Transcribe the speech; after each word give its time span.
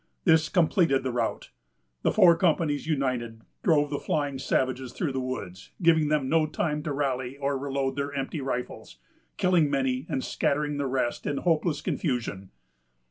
This 0.23 0.49
completed 0.49 1.03
the 1.03 1.11
rout. 1.11 1.51
The 2.01 2.11
four 2.11 2.35
companies, 2.35 2.87
uniting, 2.87 3.43
drove 3.61 3.91
the 3.91 3.99
flying 3.99 4.39
savages 4.39 4.93
through 4.93 5.11
the 5.11 5.19
woods, 5.19 5.73
giving 5.79 6.07
them 6.07 6.27
no 6.27 6.47
time 6.47 6.81
to 6.81 6.91
rally 6.91 7.37
or 7.37 7.55
reload 7.55 7.97
their 7.97 8.11
empty 8.11 8.41
rifles, 8.41 8.97
killing 9.37 9.69
many, 9.69 10.07
and 10.09 10.23
scattering 10.23 10.77
the 10.77 10.87
rest 10.87 11.27
in 11.27 11.37
hopeless 11.37 11.81
confusion. 11.81 12.49